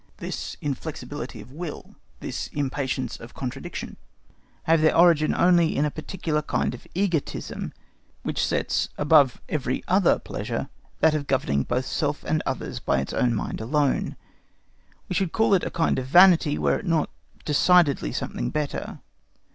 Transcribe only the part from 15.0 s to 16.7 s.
We should call it a kind of vanity,